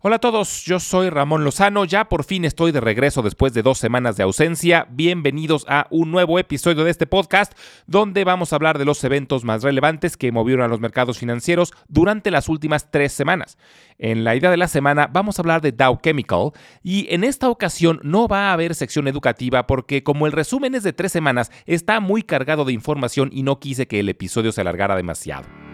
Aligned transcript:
Hola 0.00 0.14
a 0.14 0.20
todos, 0.20 0.64
yo 0.64 0.78
soy 0.78 1.10
Ramón 1.10 1.42
Lozano, 1.42 1.84
ya 1.84 2.08
por 2.08 2.22
fin 2.22 2.44
estoy 2.44 2.70
de 2.70 2.80
regreso 2.80 3.20
después 3.20 3.52
de 3.52 3.64
dos 3.64 3.78
semanas 3.78 4.16
de 4.16 4.22
ausencia. 4.22 4.86
Bienvenidos 4.90 5.66
a 5.68 5.88
un 5.90 6.12
nuevo 6.12 6.38
episodio 6.38 6.84
de 6.84 6.92
este 6.92 7.08
podcast 7.08 7.52
donde 7.88 8.22
vamos 8.22 8.52
a 8.52 8.56
hablar 8.56 8.78
de 8.78 8.84
los 8.84 9.02
eventos 9.02 9.42
más 9.42 9.64
relevantes 9.64 10.16
que 10.16 10.30
movieron 10.30 10.64
a 10.64 10.68
los 10.68 10.78
mercados 10.78 11.18
financieros 11.18 11.72
durante 11.88 12.30
las 12.30 12.48
últimas 12.48 12.92
tres 12.92 13.12
semanas. 13.12 13.58
En 13.98 14.22
la 14.22 14.36
idea 14.36 14.52
de 14.52 14.56
la 14.56 14.68
semana 14.68 15.08
vamos 15.12 15.36
a 15.36 15.42
hablar 15.42 15.62
de 15.62 15.72
Dow 15.72 15.98
Chemical 16.00 16.52
y 16.80 17.12
en 17.12 17.24
esta 17.24 17.48
ocasión 17.48 17.98
no 18.04 18.28
va 18.28 18.50
a 18.50 18.52
haber 18.52 18.76
sección 18.76 19.08
educativa 19.08 19.66
porque 19.66 20.04
como 20.04 20.26
el 20.26 20.32
resumen 20.32 20.76
es 20.76 20.84
de 20.84 20.92
tres 20.92 21.10
semanas 21.10 21.50
está 21.66 21.98
muy 21.98 22.22
cargado 22.22 22.64
de 22.64 22.72
información 22.72 23.30
y 23.32 23.42
no 23.42 23.58
quise 23.58 23.88
que 23.88 23.98
el 23.98 24.08
episodio 24.08 24.52
se 24.52 24.60
alargara 24.60 24.94
demasiado. 24.94 25.67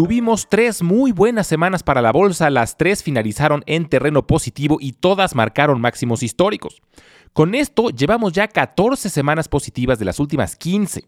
Tuvimos 0.00 0.48
tres 0.48 0.82
muy 0.82 1.12
buenas 1.12 1.46
semanas 1.46 1.82
para 1.82 2.00
la 2.00 2.10
bolsa, 2.10 2.48
las 2.48 2.78
tres 2.78 3.02
finalizaron 3.02 3.62
en 3.66 3.86
terreno 3.86 4.26
positivo 4.26 4.78
y 4.80 4.92
todas 4.92 5.34
marcaron 5.34 5.78
máximos 5.78 6.22
históricos. 6.22 6.80
Con 7.34 7.54
esto 7.54 7.90
llevamos 7.90 8.32
ya 8.32 8.48
14 8.48 9.10
semanas 9.10 9.46
positivas 9.46 9.98
de 9.98 10.06
las 10.06 10.18
últimas 10.18 10.56
15. 10.56 11.04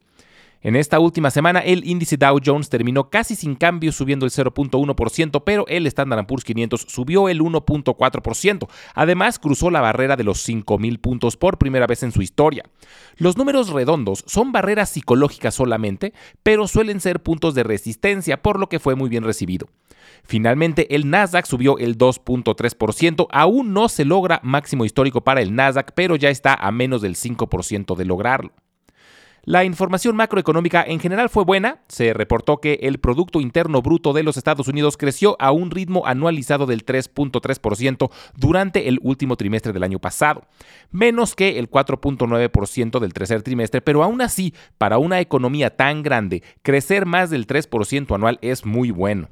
En 0.65 0.77
esta 0.77 1.01
última 1.01 1.33
semana, 1.33 1.59
el 1.59 1.84
índice 1.84 2.16
Dow 2.16 2.39
Jones 2.45 2.69
terminó 2.69 3.11
casi 3.11 3.34
sin 3.34 3.57
cambios, 3.57 3.97
subiendo 3.97 4.25
el 4.25 4.30
0.1%, 4.30 5.43
pero 5.45 5.66
el 5.66 5.89
Standard 5.89 6.25
Poor's 6.27 6.45
500 6.45 6.87
subió 6.89 7.29
el 7.29 7.41
1.4%. 7.41 8.69
Además, 8.95 9.41
cruzó 9.41 9.70
la 9.70 9.80
barrera 9.80 10.15
de 10.17 10.23
los 10.23 10.48
5.000 10.48 11.01
puntos 11.01 11.37
por 11.37 11.59
primera 11.59 11.89
vez 11.89 12.05
en 12.05 12.12
su 12.12 12.23
historia. 12.23 12.62
Los 13.17 13.37
números 13.37 13.70
redondos 13.70 14.23
son 14.29 14.53
barreras 14.53 14.91
psicológicas 14.91 15.55
solamente, 15.55 16.12
pero 16.45 16.69
suelen 16.69 17.01
ser 17.01 17.20
puntos 17.20 17.56
de 17.56 17.65
resistencia, 17.65 18.41
por 18.41 18.61
lo 18.61 18.69
que 18.69 18.79
fue 18.79 18.95
muy 18.95 19.08
bien 19.08 19.25
recibido. 19.25 19.67
Finalmente, 20.23 20.95
el 20.95 21.11
Nasdaq 21.11 21.45
subió 21.45 21.79
el 21.79 21.98
2.3%. 21.98 23.27
Aún 23.33 23.73
no 23.73 23.89
se 23.89 24.05
logra 24.05 24.39
máximo 24.45 24.84
histórico 24.84 25.23
para 25.23 25.41
el 25.41 25.56
Nasdaq, 25.56 25.91
pero 25.97 26.14
ya 26.14 26.31
está 26.31 26.55
a 26.55 26.70
menos 26.70 27.03
del 27.03 27.17
5% 27.17 27.97
de 27.97 28.05
lograrlo. 28.05 28.53
La 29.45 29.65
información 29.65 30.15
macroeconómica 30.15 30.85
en 30.87 31.01
general 31.01 31.29
fue 31.29 31.43
buena. 31.43 31.81
Se 31.89 32.15
reportó 32.15 32.59
que 32.59 32.79
el 32.83 33.01
Producto 33.01 33.41
Interno 33.41 33.83
Bruto 33.83 34.12
de 34.12 34.23
los 34.23 34.37
Estados 34.37 34.69
Unidos 34.69 34.97
creció 34.97 35.37
a 35.41 35.51
un 35.51 35.73
ritmo 35.73 36.07
anualizado 36.07 36.65
del 36.65 36.87
3.3% 36.87 38.09
durante 38.37 38.87
el 38.87 39.01
último 39.03 39.37
trimestre 39.37 39.73
del 39.73 39.83
año 39.83 39.98
pasado, 39.98 40.47
menos 40.93 41.35
que 41.35 41.59
el 41.59 41.69
4.9% 41.69 43.01
del 43.01 43.13
tercer 43.13 43.43
trimestre, 43.43 43.81
pero 43.81 44.05
aún 44.05 44.20
así, 44.20 44.55
para 44.79 44.98
una 44.98 45.19
economía 45.19 45.75
tan 45.75 46.05
grande, 46.05 46.45
crecer 46.63 47.05
más 47.05 47.29
del 47.31 47.48
3% 47.48 48.15
anual 48.15 48.39
es 48.43 48.65
muy 48.65 48.93
bueno. 48.93 49.29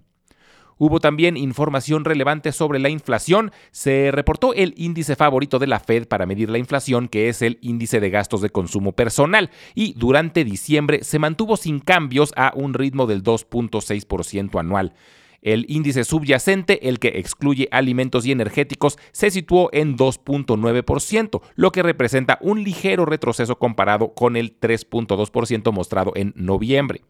Hubo 0.82 0.98
también 0.98 1.36
información 1.36 2.06
relevante 2.06 2.52
sobre 2.52 2.78
la 2.78 2.88
inflación. 2.88 3.52
Se 3.70 4.10
reportó 4.12 4.54
el 4.54 4.72
índice 4.78 5.14
favorito 5.14 5.58
de 5.58 5.66
la 5.66 5.78
Fed 5.78 6.08
para 6.08 6.24
medir 6.24 6.48
la 6.48 6.56
inflación, 6.56 7.08
que 7.08 7.28
es 7.28 7.42
el 7.42 7.58
índice 7.60 8.00
de 8.00 8.08
gastos 8.08 8.40
de 8.40 8.48
consumo 8.48 8.92
personal, 8.92 9.50
y 9.74 9.92
durante 9.92 10.42
diciembre 10.42 11.04
se 11.04 11.18
mantuvo 11.18 11.58
sin 11.58 11.80
cambios 11.80 12.32
a 12.34 12.54
un 12.56 12.72
ritmo 12.72 13.06
del 13.06 13.22
2.6% 13.22 14.58
anual. 14.58 14.94
El 15.42 15.66
índice 15.68 16.02
subyacente, 16.02 16.88
el 16.88 16.98
que 16.98 17.08
excluye 17.08 17.68
alimentos 17.72 18.24
y 18.24 18.32
energéticos, 18.32 18.96
se 19.12 19.30
situó 19.30 19.68
en 19.74 19.98
2.9%, 19.98 21.42
lo 21.56 21.72
que 21.72 21.82
representa 21.82 22.38
un 22.40 22.64
ligero 22.64 23.04
retroceso 23.04 23.58
comparado 23.58 24.14
con 24.14 24.34
el 24.34 24.58
3.2% 24.58 25.72
mostrado 25.72 26.12
en 26.14 26.32
noviembre. 26.36 27.02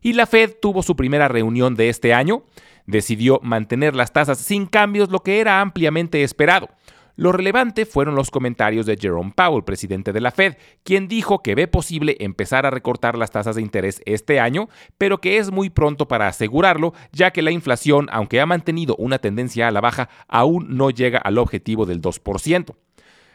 Y 0.00 0.14
la 0.14 0.26
Fed 0.26 0.56
tuvo 0.60 0.82
su 0.82 0.96
primera 0.96 1.28
reunión 1.28 1.74
de 1.74 1.88
este 1.88 2.14
año 2.14 2.44
decidió 2.90 3.40
mantener 3.42 3.94
las 3.94 4.12
tasas 4.12 4.38
sin 4.38 4.66
cambios, 4.66 5.10
lo 5.10 5.20
que 5.20 5.40
era 5.40 5.60
ampliamente 5.60 6.22
esperado. 6.22 6.68
Lo 7.16 7.32
relevante 7.32 7.84
fueron 7.84 8.14
los 8.14 8.30
comentarios 8.30 8.86
de 8.86 8.96
Jerome 8.96 9.32
Powell, 9.36 9.64
presidente 9.64 10.12
de 10.12 10.22
la 10.22 10.30
Fed, 10.30 10.56
quien 10.84 11.06
dijo 11.06 11.42
que 11.42 11.54
ve 11.54 11.68
posible 11.68 12.16
empezar 12.20 12.64
a 12.64 12.70
recortar 12.70 13.18
las 13.18 13.30
tasas 13.30 13.56
de 13.56 13.62
interés 13.62 14.00
este 14.06 14.40
año, 14.40 14.68
pero 14.96 15.20
que 15.20 15.36
es 15.36 15.50
muy 15.50 15.68
pronto 15.68 16.08
para 16.08 16.28
asegurarlo, 16.28 16.94
ya 17.12 17.30
que 17.30 17.42
la 17.42 17.50
inflación, 17.50 18.08
aunque 18.10 18.40
ha 18.40 18.46
mantenido 18.46 18.96
una 18.96 19.18
tendencia 19.18 19.68
a 19.68 19.70
la 19.70 19.82
baja, 19.82 20.08
aún 20.28 20.76
no 20.76 20.88
llega 20.90 21.18
al 21.18 21.36
objetivo 21.36 21.84
del 21.84 22.00
2%. 22.00 22.74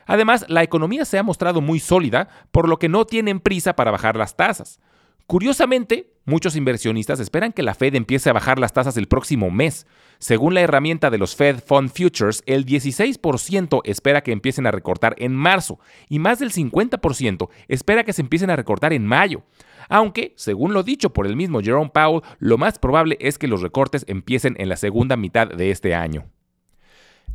Además, 0.07 0.45
la 0.49 0.63
economía 0.63 1.05
se 1.05 1.19
ha 1.19 1.23
mostrado 1.23 1.61
muy 1.61 1.79
sólida, 1.79 2.29
por 2.51 2.67
lo 2.67 2.79
que 2.79 2.89
no 2.89 3.05
tienen 3.05 3.39
prisa 3.39 3.75
para 3.75 3.91
bajar 3.91 4.15
las 4.15 4.35
tasas. 4.35 4.79
Curiosamente, 5.27 6.14
muchos 6.25 6.55
inversionistas 6.55 7.19
esperan 7.19 7.53
que 7.53 7.63
la 7.63 7.73
Fed 7.73 7.95
empiece 7.95 8.29
a 8.29 8.33
bajar 8.33 8.59
las 8.59 8.73
tasas 8.73 8.97
el 8.97 9.07
próximo 9.07 9.49
mes. 9.49 9.87
Según 10.19 10.53
la 10.53 10.61
herramienta 10.61 11.09
de 11.09 11.17
los 11.17 11.35
Fed 11.35 11.59
Fund 11.65 11.89
Futures, 11.89 12.43
el 12.45 12.65
16% 12.65 13.81
espera 13.85 14.21
que 14.21 14.31
empiecen 14.31 14.67
a 14.67 14.71
recortar 14.71 15.15
en 15.17 15.33
marzo 15.33 15.79
y 16.09 16.19
más 16.19 16.39
del 16.39 16.51
50% 16.51 17.49
espera 17.67 18.03
que 18.03 18.13
se 18.13 18.21
empiecen 18.21 18.49
a 18.49 18.55
recortar 18.55 18.93
en 18.93 19.05
mayo. 19.05 19.43
Aunque, 19.87 20.33
según 20.35 20.73
lo 20.73 20.83
dicho 20.83 21.11
por 21.13 21.27
el 21.27 21.35
mismo 21.35 21.61
Jerome 21.61 21.91
Powell, 21.93 22.23
lo 22.39 22.57
más 22.57 22.79
probable 22.79 23.17
es 23.19 23.37
que 23.37 23.47
los 23.47 23.61
recortes 23.61 24.03
empiecen 24.07 24.55
en 24.59 24.69
la 24.69 24.77
segunda 24.77 25.15
mitad 25.15 25.47
de 25.47 25.71
este 25.71 25.93
año. 25.93 26.25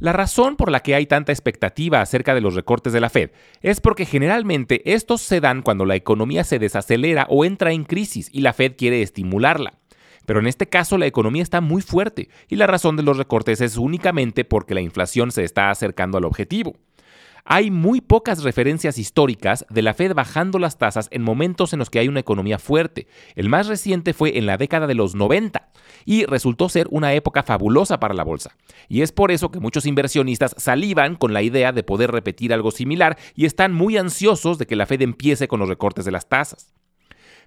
La 0.00 0.14
razón 0.14 0.56
por 0.56 0.70
la 0.70 0.80
que 0.80 0.94
hay 0.94 1.04
tanta 1.04 1.30
expectativa 1.30 2.00
acerca 2.00 2.34
de 2.34 2.40
los 2.40 2.54
recortes 2.54 2.94
de 2.94 3.00
la 3.00 3.10
Fed 3.10 3.32
es 3.60 3.82
porque 3.82 4.06
generalmente 4.06 4.94
estos 4.94 5.20
se 5.20 5.42
dan 5.42 5.60
cuando 5.60 5.84
la 5.84 5.94
economía 5.94 6.42
se 6.42 6.58
desacelera 6.58 7.26
o 7.28 7.44
entra 7.44 7.72
en 7.72 7.84
crisis 7.84 8.30
y 8.32 8.40
la 8.40 8.54
Fed 8.54 8.76
quiere 8.78 9.02
estimularla. 9.02 9.74
Pero 10.24 10.40
en 10.40 10.46
este 10.46 10.68
caso 10.68 10.96
la 10.96 11.06
economía 11.06 11.42
está 11.42 11.60
muy 11.60 11.82
fuerte 11.82 12.30
y 12.48 12.56
la 12.56 12.66
razón 12.66 12.96
de 12.96 13.02
los 13.02 13.18
recortes 13.18 13.60
es 13.60 13.76
únicamente 13.76 14.46
porque 14.46 14.74
la 14.74 14.80
inflación 14.80 15.32
se 15.32 15.44
está 15.44 15.70
acercando 15.70 16.16
al 16.16 16.24
objetivo. 16.24 16.76
Hay 17.44 17.70
muy 17.70 18.00
pocas 18.00 18.42
referencias 18.42 18.98
históricas 18.98 19.64
de 19.70 19.82
la 19.82 19.94
Fed 19.94 20.14
bajando 20.14 20.58
las 20.58 20.78
tasas 20.78 21.08
en 21.10 21.22
momentos 21.22 21.72
en 21.72 21.78
los 21.78 21.90
que 21.90 21.98
hay 21.98 22.08
una 22.08 22.20
economía 22.20 22.58
fuerte. 22.58 23.06
El 23.34 23.48
más 23.48 23.66
reciente 23.66 24.12
fue 24.12 24.38
en 24.38 24.46
la 24.46 24.56
década 24.56 24.86
de 24.86 24.94
los 24.94 25.14
90 25.14 25.70
y 26.04 26.24
resultó 26.26 26.68
ser 26.68 26.86
una 26.90 27.14
época 27.14 27.42
fabulosa 27.42 28.00
para 28.00 28.14
la 28.14 28.24
bolsa. 28.24 28.56
Y 28.88 29.02
es 29.02 29.12
por 29.12 29.30
eso 29.30 29.50
que 29.50 29.60
muchos 29.60 29.86
inversionistas 29.86 30.54
salivan 30.58 31.16
con 31.16 31.32
la 31.32 31.42
idea 31.42 31.72
de 31.72 31.82
poder 31.82 32.10
repetir 32.10 32.52
algo 32.52 32.70
similar 32.70 33.18
y 33.34 33.46
están 33.46 33.72
muy 33.72 33.96
ansiosos 33.96 34.58
de 34.58 34.66
que 34.66 34.76
la 34.76 34.86
Fed 34.86 35.02
empiece 35.02 35.48
con 35.48 35.60
los 35.60 35.68
recortes 35.68 36.04
de 36.04 36.12
las 36.12 36.28
tasas. 36.28 36.72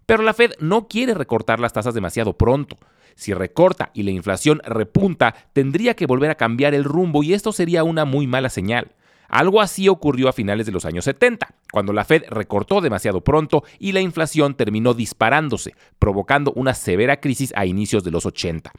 Pero 0.06 0.24
la 0.24 0.34
Fed 0.34 0.54
no 0.60 0.88
quiere 0.88 1.14
recortar 1.14 1.60
las 1.60 1.74
tasas 1.74 1.94
demasiado 1.94 2.38
pronto. 2.38 2.78
Si 3.16 3.34
recorta 3.34 3.92
y 3.94 4.04
la 4.04 4.12
inflación 4.12 4.62
repunta, 4.66 5.36
tendría 5.54 5.96
que 5.96 6.08
volver 6.08 6.32
a 6.32 6.36
cambiar 6.36 6.74
el 6.74 6.84
rumbo 6.84 7.24
y 7.24 7.34
esto 7.34 7.52
sería 7.54 7.84
una 7.84 8.06
muy 8.06 8.28
mala 8.28 8.50
señal. 8.50 8.92
Algo 9.34 9.62
así 9.62 9.90
ocurrió 9.90 10.30
a 10.30 10.34
finales 10.34 10.68
de 10.68 10.72
los 10.72 10.86
años 10.86 11.06
70, 11.06 11.56
cuando 11.72 11.92
la 11.92 12.06
Fed 12.06 12.26
recortó 12.30 12.82
demasiado 12.82 13.22
pronto 13.22 13.64
y 13.80 13.92
la 13.92 14.00
inflación 14.00 14.54
terminó 14.54 14.94
disparándose, 14.94 15.74
provocando 15.98 16.54
una 16.54 16.76
severa 16.76 17.20
crisis 17.20 17.52
a 17.56 17.66
inicios 17.66 18.04
de 18.04 18.12
los 18.12 18.28
80. 18.28 18.72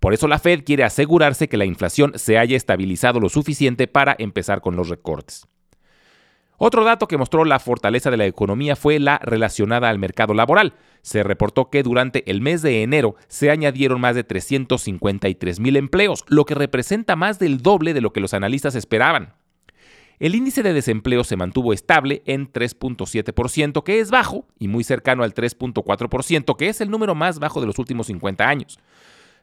Por 0.00 0.12
eso 0.12 0.28
la 0.28 0.38
Fed 0.38 0.64
quiere 0.64 0.84
asegurarse 0.84 1.48
que 1.48 1.56
la 1.56 1.64
inflación 1.64 2.12
se 2.16 2.36
haya 2.36 2.58
estabilizado 2.58 3.20
lo 3.20 3.30
suficiente 3.30 3.86
para 3.86 4.14
empezar 4.18 4.60
con 4.60 4.76
los 4.76 4.90
recortes. 4.90 5.46
Otro 6.58 6.84
dato 6.84 7.08
que 7.08 7.16
mostró 7.16 7.46
la 7.46 7.58
fortaleza 7.58 8.10
de 8.10 8.18
la 8.18 8.26
economía 8.26 8.76
fue 8.76 8.98
la 8.98 9.16
relacionada 9.16 9.88
al 9.88 9.98
mercado 9.98 10.34
laboral. 10.34 10.74
Se 11.00 11.22
reportó 11.22 11.70
que 11.70 11.82
durante 11.82 12.30
el 12.30 12.42
mes 12.42 12.60
de 12.60 12.82
enero 12.82 13.16
se 13.28 13.50
añadieron 13.50 13.98
más 13.98 14.14
de 14.14 14.24
353 14.24 15.58
mil 15.58 15.76
empleos, 15.76 16.22
lo 16.28 16.44
que 16.44 16.54
representa 16.54 17.16
más 17.16 17.38
del 17.38 17.62
doble 17.62 17.94
de 17.94 18.02
lo 18.02 18.12
que 18.12 18.20
los 18.20 18.34
analistas 18.34 18.74
esperaban. 18.74 19.40
El 20.22 20.36
índice 20.36 20.62
de 20.62 20.72
desempleo 20.72 21.24
se 21.24 21.34
mantuvo 21.34 21.72
estable 21.72 22.22
en 22.26 22.48
3.7%, 22.48 23.82
que 23.82 23.98
es 23.98 24.12
bajo 24.12 24.46
y 24.56 24.68
muy 24.68 24.84
cercano 24.84 25.24
al 25.24 25.34
3.4%, 25.34 26.56
que 26.56 26.68
es 26.68 26.80
el 26.80 26.92
número 26.92 27.16
más 27.16 27.40
bajo 27.40 27.60
de 27.60 27.66
los 27.66 27.76
últimos 27.80 28.06
50 28.06 28.48
años. 28.48 28.78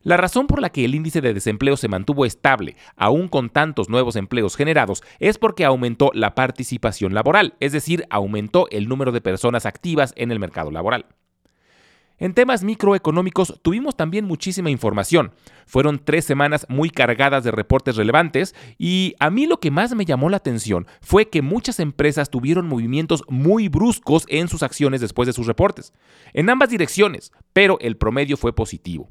La 0.03 0.15
razón 0.15 0.48
por 0.48 0.62
la 0.62 0.69
que 0.69 0.86
el 0.86 0.95
índice 0.95 1.19
de 1.19 1.33
desempleo 1.33 1.75
se 1.75 1.89
mantuvo 1.89 2.25
estable, 2.25 2.77
aún 2.95 3.27
con 3.27 3.50
tantos 3.50 3.89
nuevos 3.89 4.15
empleos 4.15 4.56
generados, 4.56 5.03
es 5.19 5.38
porque 5.38 5.65
aumentó 5.65 6.12
la 6.13 6.33
participación 6.33 7.13
laboral, 7.13 7.56
es 7.59 7.74
decir, 7.74 8.06
aumentó 8.09 8.69
el 8.71 8.88
número 8.88 9.12
de 9.12 9.19
personas 9.19 9.65
activas 9.65 10.13
en 10.15 10.31
el 10.31 10.39
mercado 10.39 10.71
laboral. 10.71 11.07
En 12.19 12.33
temas 12.33 12.63
microeconómicos 12.66 13.60
tuvimos 13.62 13.95
también 13.95 14.25
muchísima 14.25 14.69
información. 14.69 15.31
Fueron 15.66 16.01
tres 16.04 16.25
semanas 16.25 16.66
muy 16.68 16.89
cargadas 16.89 17.45
de 17.45 17.51
reportes 17.51 17.95
relevantes 17.95 18.54
y 18.77 19.16
a 19.19 19.30
mí 19.30 19.48
lo 19.48 19.62
que 19.62 19.71
más 19.71 19.95
me 19.95 20.04
llamó 20.04 20.30
la 20.30 20.38
atención 20.38 20.86
fue 21.01 21.30
que 21.30 21.42
muchas 21.42 21.80
empresas 21.80 22.30
tuvieron 22.30 22.68
movimientos 22.68 23.24
muy 23.30 23.69
bruscos 23.69 24.25
en 24.27 24.50
sus 24.50 24.63
acciones 24.63 25.00
después 25.00 25.27
de 25.27 25.33
sus 25.33 25.48
reportes, 25.48 25.94
en 26.33 26.50
ambas 26.50 26.69
direcciones, 26.69 27.31
pero 27.54 27.77
el 27.80 27.95
promedio 27.95 28.36
fue 28.36 28.54
positivo. 28.54 29.10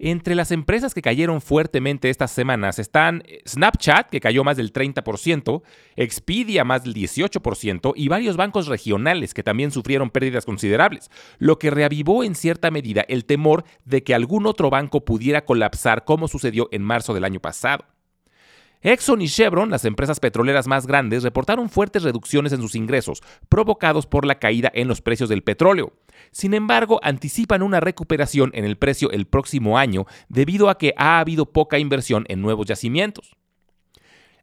Entre 0.00 0.36
las 0.36 0.52
empresas 0.52 0.94
que 0.94 1.02
cayeron 1.02 1.40
fuertemente 1.40 2.08
estas 2.08 2.30
semanas 2.30 2.78
están 2.78 3.24
Snapchat, 3.48 4.08
que 4.08 4.20
cayó 4.20 4.44
más 4.44 4.56
del 4.56 4.72
30%, 4.72 5.62
Expedia 5.96 6.62
más 6.62 6.84
del 6.84 6.94
18% 6.94 7.94
y 7.96 8.06
varios 8.06 8.36
bancos 8.36 8.68
regionales 8.68 9.34
que 9.34 9.42
también 9.42 9.72
sufrieron 9.72 10.10
pérdidas 10.10 10.46
considerables, 10.46 11.10
lo 11.38 11.58
que 11.58 11.70
reavivó 11.70 12.22
en 12.22 12.36
cierta 12.36 12.70
medida 12.70 13.04
el 13.08 13.24
temor 13.24 13.64
de 13.84 14.04
que 14.04 14.14
algún 14.14 14.46
otro 14.46 14.70
banco 14.70 15.04
pudiera 15.04 15.44
colapsar 15.44 16.04
como 16.04 16.28
sucedió 16.28 16.68
en 16.70 16.82
marzo 16.82 17.12
del 17.12 17.24
año 17.24 17.40
pasado. 17.40 17.84
Exxon 18.82 19.22
y 19.22 19.28
Chevron, 19.28 19.70
las 19.70 19.84
empresas 19.84 20.20
petroleras 20.20 20.68
más 20.68 20.86
grandes, 20.86 21.24
reportaron 21.24 21.68
fuertes 21.68 22.04
reducciones 22.04 22.52
en 22.52 22.60
sus 22.60 22.76
ingresos, 22.76 23.22
provocados 23.48 24.06
por 24.06 24.24
la 24.24 24.38
caída 24.38 24.70
en 24.72 24.86
los 24.86 25.00
precios 25.00 25.28
del 25.28 25.42
petróleo. 25.42 25.92
Sin 26.30 26.54
embargo, 26.54 27.00
anticipan 27.02 27.62
una 27.62 27.80
recuperación 27.80 28.50
en 28.54 28.64
el 28.64 28.76
precio 28.76 29.10
el 29.10 29.26
próximo 29.26 29.78
año 29.78 30.06
debido 30.28 30.68
a 30.68 30.78
que 30.78 30.94
ha 30.96 31.18
habido 31.18 31.46
poca 31.46 31.78
inversión 31.78 32.24
en 32.28 32.40
nuevos 32.40 32.66
yacimientos. 32.66 33.37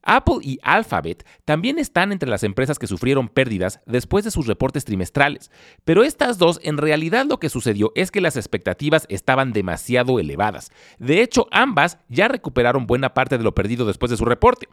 Apple 0.06 0.38
y 0.42 0.60
Alphabet 0.64 1.26
también 1.44 1.80
están 1.80 2.12
entre 2.12 2.30
las 2.30 2.44
empresas 2.44 2.80
que 2.80 2.88
sufrieron 2.88 3.28
pérdidas 3.28 3.82
después 3.86 4.24
de 4.24 4.32
sus 4.32 4.48
reportes 4.48 4.86
trimestrales, 4.86 5.52
pero 5.84 6.04
estas 6.04 6.38
dos 6.38 6.60
en 6.64 6.78
realidad 6.78 7.26
lo 7.26 7.40
que 7.40 7.50
sucedió 7.50 7.92
es 7.96 8.12
que 8.12 8.22
las 8.22 8.38
expectativas 8.38 9.06
estaban 9.10 9.52
demasiado 9.52 10.20
elevadas. 10.20 10.72
De 11.00 11.22
hecho, 11.22 11.48
ambas 11.52 11.98
ya 12.08 12.28
recuperaron 12.28 12.88
buena 12.88 13.14
parte 13.14 13.38
de 13.38 13.44
lo 13.44 13.56
perdido 13.56 13.86
después 13.86 14.10
de 14.10 14.18
su 14.18 14.26
reporte. 14.26 14.68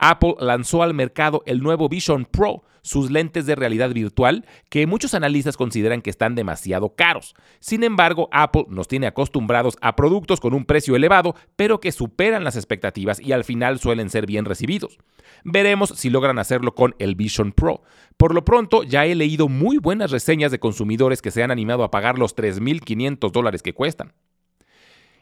Apple 0.00 0.34
lanzó 0.40 0.82
al 0.82 0.94
mercado 0.94 1.42
el 1.44 1.62
nuevo 1.62 1.88
Vision 1.88 2.24
Pro, 2.24 2.64
sus 2.82 3.10
lentes 3.10 3.44
de 3.44 3.54
realidad 3.54 3.90
virtual, 3.90 4.46
que 4.70 4.86
muchos 4.86 5.12
analistas 5.12 5.58
consideran 5.58 6.00
que 6.00 6.08
están 6.08 6.34
demasiado 6.34 6.94
caros. 6.94 7.34
Sin 7.60 7.84
embargo, 7.84 8.30
Apple 8.32 8.64
nos 8.68 8.88
tiene 8.88 9.06
acostumbrados 9.06 9.76
a 9.82 9.96
productos 9.96 10.40
con 10.40 10.54
un 10.54 10.64
precio 10.64 10.96
elevado, 10.96 11.34
pero 11.56 11.80
que 11.80 11.92
superan 11.92 12.44
las 12.44 12.56
expectativas 12.56 13.20
y 13.20 13.32
al 13.32 13.44
final 13.44 13.78
suelen 13.78 14.08
ser 14.08 14.24
bien 14.24 14.46
recibidos. 14.46 14.98
Veremos 15.44 15.90
si 15.90 16.08
logran 16.08 16.38
hacerlo 16.38 16.74
con 16.74 16.94
el 16.98 17.14
Vision 17.14 17.52
Pro. 17.52 17.82
Por 18.16 18.34
lo 18.34 18.44
pronto, 18.44 18.82
ya 18.82 19.04
he 19.04 19.14
leído 19.14 19.48
muy 19.48 19.76
buenas 19.76 20.10
reseñas 20.10 20.50
de 20.50 20.60
consumidores 20.60 21.20
que 21.20 21.30
se 21.30 21.42
han 21.42 21.50
animado 21.50 21.84
a 21.84 21.90
pagar 21.90 22.18
los 22.18 22.34
3.500 22.34 23.30
dólares 23.30 23.62
que 23.62 23.74
cuestan. 23.74 24.14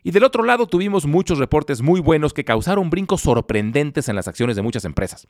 Y 0.05 0.13
del 0.13 0.25
otro 0.25 0.45
lado 0.45 0.67
tuvimos 0.67 1.07
muchos 1.07 1.39
reportes 1.39 1.83
muy 1.83 2.01
buenos 2.01 2.33
que 2.33 2.45
causaron 2.45 2.89
brincos 2.89 3.23
sorprendentes 3.23 4.09
en 4.09 4.17
las 4.17 4.29
acciones 4.29 4.57
de 4.57 4.63
muchas 4.63 4.85
empresas. 4.85 5.27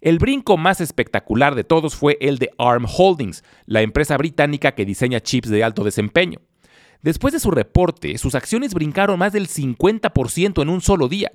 El 0.00 0.18
brinco 0.18 0.56
más 0.56 0.80
espectacular 0.80 1.54
de 1.54 1.64
todos 1.64 1.94
fue 1.94 2.18
el 2.20 2.38
de 2.38 2.50
ARM 2.58 2.86
Holdings, 2.86 3.42
la 3.66 3.80
empresa 3.80 4.16
británica 4.16 4.72
que 4.72 4.84
diseña 4.84 5.20
chips 5.20 5.48
de 5.48 5.64
alto 5.64 5.82
desempeño. 5.82 6.40
Después 7.00 7.32
de 7.32 7.40
su 7.40 7.50
reporte, 7.50 8.16
sus 8.18 8.34
acciones 8.34 8.74
brincaron 8.74 9.18
más 9.18 9.32
del 9.32 9.48
50% 9.48 10.62
en 10.62 10.68
un 10.68 10.80
solo 10.80 11.08
día. 11.08 11.32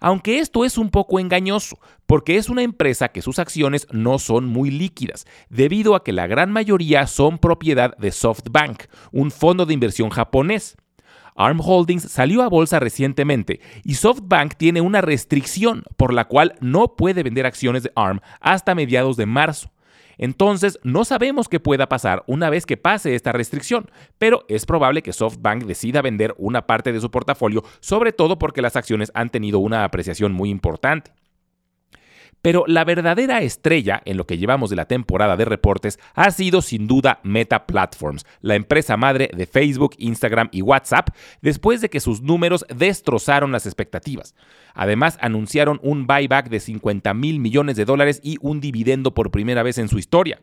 Aunque 0.00 0.38
esto 0.38 0.64
es 0.64 0.76
un 0.76 0.90
poco 0.90 1.20
engañoso, 1.20 1.78
porque 2.06 2.36
es 2.36 2.48
una 2.48 2.62
empresa 2.62 3.08
que 3.08 3.22
sus 3.22 3.38
acciones 3.38 3.86
no 3.92 4.18
son 4.18 4.46
muy 4.46 4.70
líquidas, 4.70 5.24
debido 5.50 5.94
a 5.94 6.02
que 6.02 6.12
la 6.12 6.26
gran 6.26 6.50
mayoría 6.50 7.06
son 7.06 7.38
propiedad 7.38 7.96
de 7.96 8.10
SoftBank, 8.10 8.84
un 9.12 9.30
fondo 9.30 9.66
de 9.66 9.74
inversión 9.74 10.10
japonés. 10.10 10.76
ARM 11.34 11.60
Holdings 11.60 12.04
salió 12.04 12.42
a 12.42 12.48
bolsa 12.48 12.80
recientemente 12.80 13.60
y 13.82 13.94
SoftBank 13.94 14.54
tiene 14.54 14.80
una 14.80 15.00
restricción 15.00 15.84
por 15.96 16.12
la 16.12 16.26
cual 16.26 16.54
no 16.60 16.96
puede 16.96 17.22
vender 17.22 17.46
acciones 17.46 17.82
de 17.82 17.92
ARM 17.96 18.20
hasta 18.40 18.74
mediados 18.74 19.16
de 19.16 19.26
marzo. 19.26 19.70
Entonces, 20.16 20.78
no 20.84 21.04
sabemos 21.04 21.48
qué 21.48 21.58
pueda 21.58 21.88
pasar 21.88 22.22
una 22.26 22.50
vez 22.50 22.66
que 22.66 22.76
pase 22.76 23.14
esta 23.14 23.32
restricción, 23.32 23.90
pero 24.18 24.44
es 24.48 24.64
probable 24.64 25.02
que 25.02 25.12
SoftBank 25.12 25.64
decida 25.64 26.02
vender 26.02 26.34
una 26.38 26.66
parte 26.66 26.92
de 26.92 27.00
su 27.00 27.10
portafolio, 27.10 27.64
sobre 27.80 28.12
todo 28.12 28.38
porque 28.38 28.62
las 28.62 28.76
acciones 28.76 29.10
han 29.14 29.30
tenido 29.30 29.58
una 29.58 29.84
apreciación 29.84 30.32
muy 30.32 30.50
importante. 30.50 31.10
Pero 32.44 32.64
la 32.66 32.84
verdadera 32.84 33.40
estrella 33.40 34.02
en 34.04 34.18
lo 34.18 34.26
que 34.26 34.36
llevamos 34.36 34.68
de 34.68 34.76
la 34.76 34.84
temporada 34.84 35.34
de 35.34 35.46
reportes 35.46 35.98
ha 36.12 36.30
sido 36.30 36.60
sin 36.60 36.86
duda 36.86 37.20
Meta 37.22 37.64
Platforms, 37.64 38.26
la 38.42 38.54
empresa 38.54 38.98
madre 38.98 39.30
de 39.34 39.46
Facebook, 39.46 39.94
Instagram 39.96 40.50
y 40.52 40.60
WhatsApp, 40.60 41.08
después 41.40 41.80
de 41.80 41.88
que 41.88 42.00
sus 42.00 42.20
números 42.20 42.66
destrozaron 42.68 43.50
las 43.50 43.64
expectativas. 43.64 44.34
Además, 44.74 45.16
anunciaron 45.22 45.80
un 45.82 46.06
buyback 46.06 46.50
de 46.50 46.60
50 46.60 47.14
mil 47.14 47.40
millones 47.40 47.76
de 47.76 47.86
dólares 47.86 48.20
y 48.22 48.36
un 48.42 48.60
dividendo 48.60 49.14
por 49.14 49.30
primera 49.30 49.62
vez 49.62 49.78
en 49.78 49.88
su 49.88 49.98
historia. 49.98 50.38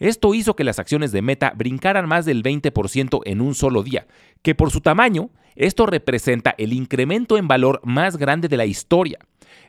Esto 0.00 0.34
hizo 0.34 0.56
que 0.56 0.64
las 0.64 0.80
acciones 0.80 1.12
de 1.12 1.22
Meta 1.22 1.52
brincaran 1.54 2.08
más 2.08 2.24
del 2.24 2.42
20% 2.42 3.20
en 3.24 3.40
un 3.40 3.54
solo 3.54 3.84
día, 3.84 4.08
que 4.42 4.56
por 4.56 4.72
su 4.72 4.80
tamaño, 4.80 5.30
esto 5.54 5.86
representa 5.86 6.56
el 6.58 6.72
incremento 6.72 7.38
en 7.38 7.46
valor 7.46 7.80
más 7.84 8.16
grande 8.16 8.48
de 8.48 8.56
la 8.56 8.66
historia. 8.66 9.20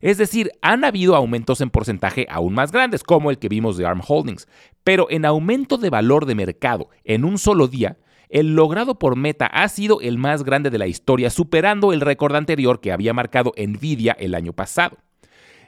Es 0.02 0.18
decir, 0.18 0.52
han 0.62 0.84
habido 0.84 1.16
aumentos 1.16 1.62
en 1.62 1.70
porcentaje 1.70 2.26
aún 2.30 2.54
más 2.54 2.72
grandes, 2.72 3.04
como 3.04 3.32
el 3.32 3.40
que 3.40 3.50
vimos 3.50 3.78
de 3.78 3.86
ARM 3.86 4.02
Holdings, 4.08 4.48
pero 4.84 5.08
en 5.10 5.26
aumento 5.26 5.78
de 5.78 5.90
valor 5.90 6.26
de 6.26 6.36
mercado 6.36 6.90
en 7.04 7.26
un 7.26 7.38
solo 7.38 7.68
día, 7.68 7.98
el 8.30 8.56
logrado 8.56 9.00
por 9.00 9.16
Meta 9.16 9.48
ha 9.48 9.68
sido 9.70 10.02
el 10.02 10.18
más 10.18 10.44
grande 10.44 10.70
de 10.70 10.78
la 10.78 10.88
historia, 10.88 11.30
superando 11.30 11.94
el 11.94 12.02
récord 12.02 12.36
anterior 12.36 12.80
que 12.80 12.92
había 12.92 13.14
marcado 13.14 13.54
Nvidia 13.58 14.16
el 14.20 14.36
año 14.36 14.54
pasado. 14.54 14.98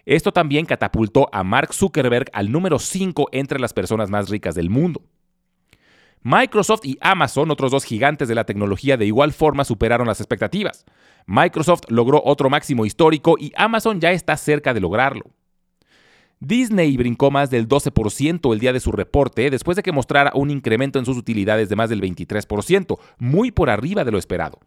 Esto 0.06 0.32
también 0.32 0.66
catapultó 0.66 1.28
a 1.32 1.44
Mark 1.44 1.74
Zuckerberg 1.74 2.30
al 2.34 2.52
número 2.52 2.80
5 2.80 3.30
entre 3.32 3.60
las 3.60 3.74
personas 3.74 4.10
más 4.10 4.30
ricas 4.30 4.56
del 4.56 4.70
mundo. 4.70 5.02
Microsoft 6.24 6.86
y 6.86 6.98
Amazon, 7.02 7.50
otros 7.50 7.72
dos 7.72 7.84
gigantes 7.84 8.28
de 8.28 8.36
la 8.36 8.44
tecnología, 8.44 8.96
de 8.96 9.08
igual 9.08 9.34
forma 9.34 9.64
superaron 9.64 10.08
las 10.08 10.20
expectativas. 10.20 10.86
Microsoft 11.26 11.84
logró 11.88 12.22
otro 12.24 12.50
máximo 12.50 12.86
histórico 12.86 13.36
y 13.40 13.52
Amazon 13.56 14.00
ya 14.00 14.12
está 14.12 14.38
cerca 14.38 14.74
de 14.74 14.82
lograrlo. 14.82 15.26
Disney 16.40 16.98
brincó 16.98 17.30
más 17.30 17.50
del 17.50 17.68
12% 17.68 18.54
el 18.54 18.60
día 18.60 18.74
de 18.74 18.80
su 18.80 18.92
reporte 18.92 19.50
después 19.50 19.76
de 19.76 19.84
que 19.84 19.92
mostrara 19.92 20.32
un 20.34 20.50
incremento 20.50 20.98
en 20.98 21.06
sus 21.06 21.18
utilidades 21.18 21.70
de 21.70 21.76
más 21.76 21.90
del 21.90 22.02
23%, 22.02 23.00
muy 23.20 23.52
por 23.52 23.70
arriba 23.70 24.04
de 24.04 24.12
lo 24.12 24.18
esperado. 24.18 24.60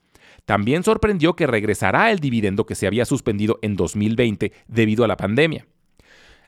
También 0.45 0.83
sorprendió 0.83 1.35
que 1.35 1.47
regresará 1.47 2.11
el 2.11 2.21
dividendo 2.21 2.67
que 2.67 2.75
se 2.75 2.87
había 2.87 3.05
suspendido 3.05 3.59
en 3.63 3.77
2020 3.77 4.53
debido 4.69 5.05
a 5.05 5.09
la 5.09 5.17
pandemia. 5.17 5.67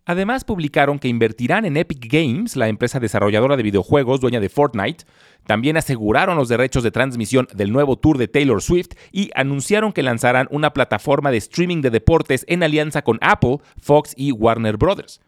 Además, 0.09 0.45
publicaron 0.45 1.01
que 1.01 1.09
invertirán 1.09 1.65
en 1.65 1.77
Epic 1.77 2.07
Games, 2.09 2.55
la 2.55 2.69
empresa 2.69 3.01
desarrolladora 3.01 3.57
de 3.57 3.65
videojuegos 3.65 4.21
dueña 4.21 4.39
de 4.39 4.49
Fortnite. 4.49 5.05
También 5.45 5.77
aseguraron 5.77 6.37
los 6.37 6.49
derechos 6.49 6.85
de 6.85 6.93
transmisión 6.93 7.49
del 7.53 7.73
nuevo 7.73 7.97
tour 7.97 8.17
de 8.17 8.29
Taylor 8.29 8.63
Swift 8.63 8.91
y 9.11 9.31
anunciaron 9.35 9.93
que 9.93 10.05
lanzarán 10.05 10.47
una 10.53 10.73
plataforma 10.73 11.33
de 11.33 11.39
streaming 11.39 11.83
de 11.83 11.91
deportes 11.91 12.45
en 12.49 12.63
alianza 12.63 13.03
con 13.03 13.19
Apple, 13.21 13.59
Fox 13.83 14.15
y 14.17 14.31
Warner 14.31 14.77
Brothers. 14.77 15.21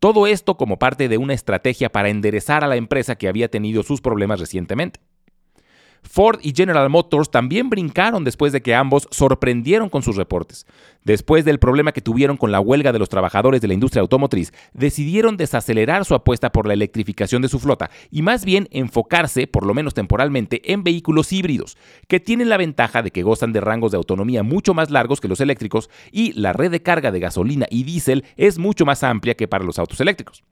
Todo 0.00 0.26
esto 0.26 0.56
como 0.56 0.80
parte 0.80 1.08
de 1.08 1.18
una 1.18 1.32
estrategia 1.32 1.90
para 1.90 2.08
enderezar 2.08 2.64
a 2.64 2.66
la 2.66 2.76
empresa 2.76 3.14
que 3.14 3.28
había 3.28 3.48
tenido 3.48 3.84
sus 3.84 4.00
problemas 4.00 4.40
recientemente. 4.40 4.98
Ford 6.02 6.38
y 6.42 6.52
General 6.54 6.88
Motors 6.88 7.30
también 7.30 7.70
brincaron 7.70 8.24
después 8.24 8.52
de 8.52 8.62
que 8.62 8.74
ambos 8.74 9.08
sorprendieron 9.10 9.88
con 9.88 10.02
sus 10.02 10.16
reportes. 10.16 10.66
Después 11.04 11.44
del 11.44 11.58
problema 11.58 11.92
que 11.92 12.00
tuvieron 12.00 12.36
con 12.36 12.50
la 12.50 12.58
huelga 12.58 12.92
de 12.92 12.98
los 12.98 13.08
trabajadores 13.08 13.60
de 13.60 13.68
la 13.68 13.74
industria 13.74 14.00
automotriz, 14.00 14.52
decidieron 14.72 15.36
desacelerar 15.36 16.04
su 16.04 16.14
apuesta 16.14 16.50
por 16.50 16.66
la 16.66 16.74
electrificación 16.74 17.42
de 17.42 17.48
su 17.48 17.60
flota 17.60 17.90
y 18.10 18.22
más 18.22 18.44
bien 18.44 18.68
enfocarse, 18.72 19.46
por 19.46 19.64
lo 19.64 19.74
menos 19.74 19.94
temporalmente, 19.94 20.72
en 20.72 20.82
vehículos 20.82 21.32
híbridos, 21.32 21.76
que 22.08 22.18
tienen 22.18 22.48
la 22.48 22.56
ventaja 22.56 23.02
de 23.02 23.10
que 23.10 23.22
gozan 23.22 23.52
de 23.52 23.60
rangos 23.60 23.92
de 23.92 23.98
autonomía 23.98 24.42
mucho 24.42 24.74
más 24.74 24.90
largos 24.90 25.20
que 25.20 25.28
los 25.28 25.40
eléctricos 25.40 25.90
y 26.10 26.32
la 26.32 26.52
red 26.52 26.70
de 26.70 26.82
carga 26.82 27.12
de 27.12 27.20
gasolina 27.20 27.66
y 27.70 27.84
diésel 27.84 28.24
es 28.36 28.58
mucho 28.58 28.84
más 28.84 29.04
amplia 29.04 29.34
que 29.34 29.48
para 29.48 29.64
los 29.64 29.78
autos 29.78 30.00
eléctricos. 30.00 30.42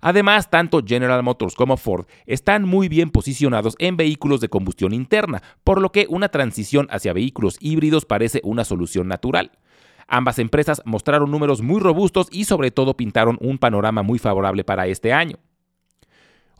Además, 0.00 0.50
tanto 0.50 0.82
General 0.84 1.22
Motors 1.22 1.54
como 1.54 1.76
Ford 1.76 2.06
están 2.26 2.64
muy 2.64 2.88
bien 2.88 3.10
posicionados 3.10 3.74
en 3.78 3.96
vehículos 3.96 4.40
de 4.40 4.48
combustión 4.48 4.92
interna, 4.92 5.42
por 5.64 5.80
lo 5.80 5.92
que 5.92 6.06
una 6.08 6.28
transición 6.28 6.88
hacia 6.90 7.12
vehículos 7.12 7.56
híbridos 7.60 8.04
parece 8.04 8.40
una 8.44 8.64
solución 8.64 9.08
natural. 9.08 9.52
Ambas 10.06 10.38
empresas 10.38 10.80
mostraron 10.86 11.30
números 11.30 11.60
muy 11.60 11.80
robustos 11.80 12.28
y 12.30 12.44
sobre 12.44 12.70
todo 12.70 12.96
pintaron 12.96 13.36
un 13.40 13.58
panorama 13.58 14.02
muy 14.02 14.18
favorable 14.18 14.64
para 14.64 14.86
este 14.86 15.12
año. 15.12 15.36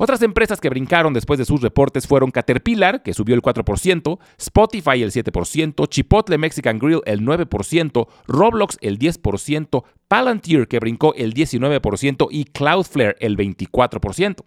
Otras 0.00 0.22
empresas 0.22 0.60
que 0.60 0.70
brincaron 0.70 1.12
después 1.12 1.38
de 1.38 1.44
sus 1.44 1.60
reportes 1.60 2.06
fueron 2.06 2.30
Caterpillar, 2.30 3.02
que 3.02 3.12
subió 3.12 3.34
el 3.34 3.42
4%, 3.42 4.18
Spotify 4.38 5.02
el 5.02 5.10
7%, 5.10 5.88
Chipotle 5.88 6.38
Mexican 6.38 6.78
Grill 6.78 7.02
el 7.04 7.22
9%, 7.22 8.08
Roblox 8.28 8.78
el 8.80 8.98
10%, 9.00 9.84
Palantir 10.06 10.68
que 10.68 10.78
brincó 10.78 11.14
el 11.14 11.34
19% 11.34 12.28
y 12.30 12.44
Cloudflare 12.44 13.16
el 13.18 13.36
24%. 13.36 14.44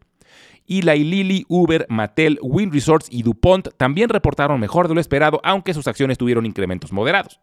Eli 0.68 1.04
Lilly, 1.04 1.46
Uber, 1.50 1.86
Mattel, 1.90 2.40
Wind 2.42 2.74
Resorts 2.74 3.08
y 3.12 3.24
DuPont 3.24 3.70
también 3.76 4.08
reportaron 4.08 4.58
mejor 4.58 4.88
de 4.88 4.96
lo 4.96 5.02
esperado, 5.02 5.42
aunque 5.44 5.74
sus 5.74 5.88
acciones 5.88 6.18
tuvieron 6.18 6.46
incrementos 6.46 6.94
moderados. 6.94 7.42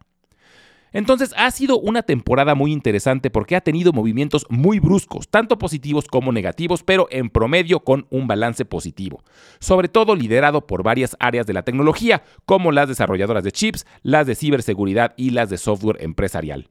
Entonces 0.92 1.35
ha 1.37 1.50
sido 1.50 1.78
una 1.78 2.02
temporada 2.02 2.54
muy 2.54 2.73
interesante 2.73 3.30
porque 3.30 3.57
ha 3.57 3.61
tenido 3.61 3.92
movimientos 3.92 4.47
muy 4.49 4.78
bruscos, 4.78 5.28
tanto 5.28 5.59
positivos 5.59 6.07
como 6.07 6.33
negativos, 6.33 6.83
pero 6.83 7.09
en 7.11 7.30
promedio 7.30 7.80
con 7.80 8.07
un 8.11 8.26
balance 8.26 8.64
positivo, 8.64 9.23
sobre 9.61 9.88
todo 9.88 10.14
liderado 10.14 10.66
por 10.66 10.83
varias 10.83 11.16
áreas 11.21 11.47
de 11.47 11.52
la 11.52 11.62
tecnología, 11.62 12.23
como 12.47 12.73
las 12.73 12.88
desarrolladoras 12.88 13.45
de 13.45 13.52
chips, 13.52 13.87
las 14.02 14.26
de 14.26 14.35
ciberseguridad 14.35 15.14
y 15.16 15.30
las 15.30 15.50
de 15.50 15.59
software 15.59 16.02
empresarial. 16.02 16.68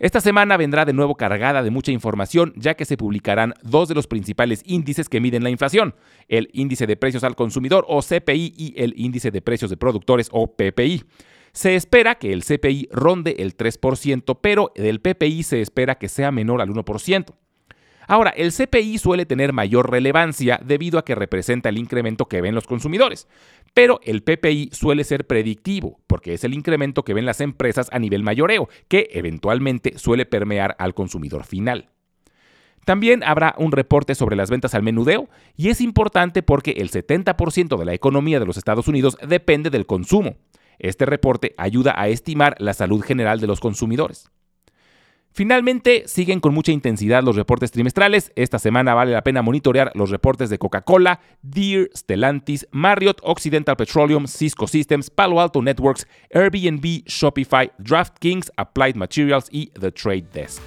Esta 0.00 0.22
semana 0.22 0.56
vendrá 0.56 0.86
de 0.86 0.94
nuevo 0.94 1.14
cargada 1.14 1.62
de 1.62 1.70
mucha 1.70 1.92
información, 1.92 2.54
ya 2.56 2.72
que 2.72 2.86
se 2.86 2.96
publicarán 2.96 3.52
dos 3.62 3.86
de 3.86 3.94
los 3.94 4.06
principales 4.06 4.62
índices 4.64 5.10
que 5.10 5.20
miden 5.20 5.44
la 5.44 5.50
inflación, 5.50 5.94
el 6.26 6.48
índice 6.54 6.86
de 6.86 6.96
precios 6.96 7.22
al 7.22 7.36
consumidor 7.36 7.84
o 7.86 8.00
CPI 8.00 8.54
y 8.56 8.74
el 8.78 8.94
índice 8.96 9.30
de 9.30 9.42
precios 9.42 9.70
de 9.70 9.76
productores 9.76 10.30
o 10.32 10.56
PPI. 10.56 11.04
Se 11.52 11.74
espera 11.74 12.16
que 12.16 12.32
el 12.32 12.44
CPI 12.44 12.88
ronde 12.92 13.36
el 13.38 13.56
3%, 13.56 14.38
pero 14.40 14.72
del 14.76 15.00
PPI 15.00 15.42
se 15.42 15.60
espera 15.60 15.96
que 15.96 16.08
sea 16.08 16.30
menor 16.30 16.60
al 16.60 16.70
1%. 16.70 17.34
Ahora, 18.10 18.30
el 18.30 18.52
CPI 18.52 18.98
suele 18.98 19.24
tener 19.24 19.52
mayor 19.52 19.88
relevancia 19.88 20.60
debido 20.64 20.98
a 20.98 21.04
que 21.04 21.14
representa 21.14 21.68
el 21.68 21.78
incremento 21.78 22.26
que 22.26 22.40
ven 22.40 22.56
los 22.56 22.66
consumidores, 22.66 23.28
pero 23.72 24.00
el 24.02 24.24
PPI 24.24 24.70
suele 24.72 25.04
ser 25.04 25.28
predictivo 25.28 26.00
porque 26.08 26.34
es 26.34 26.42
el 26.42 26.54
incremento 26.54 27.04
que 27.04 27.14
ven 27.14 27.24
las 27.24 27.40
empresas 27.40 27.88
a 27.92 28.00
nivel 28.00 28.24
mayoreo, 28.24 28.68
que 28.88 29.10
eventualmente 29.12 29.96
suele 29.96 30.26
permear 30.26 30.74
al 30.80 30.92
consumidor 30.92 31.44
final. 31.44 31.88
También 32.84 33.22
habrá 33.22 33.54
un 33.58 33.70
reporte 33.70 34.16
sobre 34.16 34.34
las 34.34 34.50
ventas 34.50 34.74
al 34.74 34.82
menudeo 34.82 35.28
y 35.56 35.68
es 35.68 35.80
importante 35.80 36.42
porque 36.42 36.72
el 36.72 36.90
70% 36.90 37.78
de 37.78 37.84
la 37.84 37.94
economía 37.94 38.40
de 38.40 38.46
los 38.46 38.56
Estados 38.56 38.88
Unidos 38.88 39.18
depende 39.24 39.70
del 39.70 39.86
consumo. 39.86 40.34
Este 40.80 41.04
reporte 41.04 41.54
ayuda 41.58 41.94
a 41.96 42.08
estimar 42.08 42.56
la 42.58 42.72
salud 42.72 43.02
general 43.02 43.38
de 43.38 43.46
los 43.46 43.60
consumidores. 43.60 44.30
Finalmente, 45.32 46.04
siguen 46.06 46.40
con 46.40 46.54
mucha 46.54 46.72
intensidad 46.72 47.22
los 47.22 47.36
reportes 47.36 47.70
trimestrales. 47.70 48.32
Esta 48.34 48.58
semana 48.58 48.94
vale 48.94 49.12
la 49.12 49.22
pena 49.22 49.42
monitorear 49.42 49.92
los 49.94 50.10
reportes 50.10 50.50
de 50.50 50.58
Coca-Cola, 50.58 51.20
Deere, 51.42 51.88
Stellantis, 51.94 52.66
Marriott, 52.72 53.20
Occidental 53.22 53.76
Petroleum, 53.76 54.26
Cisco 54.26 54.66
Systems, 54.66 55.08
Palo 55.10 55.40
Alto 55.40 55.62
Networks, 55.62 56.08
Airbnb, 56.32 57.04
Shopify, 57.06 57.70
DraftKings, 57.78 58.50
Applied 58.56 58.96
Materials 58.96 59.48
y 59.52 59.66
The 59.78 59.92
Trade 59.92 60.26
Desk. 60.32 60.62